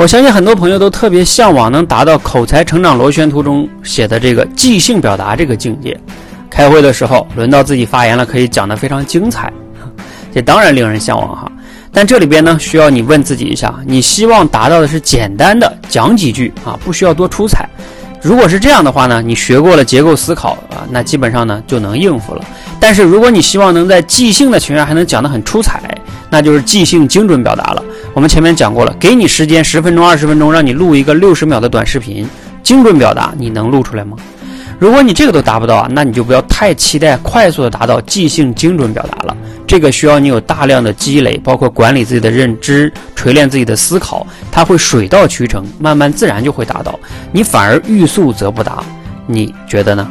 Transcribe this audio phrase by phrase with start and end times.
[0.00, 5.94] 我相信很多朋友都特别向往能达到口才成长螺旋图中写的这个即兴表达这个境界。
[6.48, 9.52] 开会的时候，轮到自己发言了，可以讲得非常精彩，
[10.32, 11.52] 这当然令人向往哈。
[11.92, 17.68] 但这里边呢，需要你问自己一下：你希望达到的是简单的讲几句啊，不需要多出彩。
[18.22, 22.42] 如果是这样的话呢，你学过了结构思考啊，那基本上呢就能应付了。
[22.80, 25.78] 但是如果你希望能在即兴的情况下还能讲得很出彩，
[26.30, 27.84] 那就是即兴精准表达了。
[28.14, 32.26] 我们前面讲过了，给你时间十分钟、二十分钟，让你录一个六十秒的短视频，
[32.62, 34.16] 精准表达，你能录出来吗？
[34.78, 39.36] 如果你这个都达不到啊，那你就不要太期待快速的达到即兴精准表达了。
[39.66, 46.98] 这个需要你有大量的积累，包括管理自己的认知、锤炼自己的思考，它会水到渠成，慢慢自然就会达到。
[47.30, 48.82] 你反而欲速则不达，
[49.26, 50.08] 你觉得呢？